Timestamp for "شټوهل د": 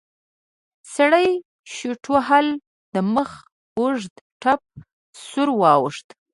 1.75-2.95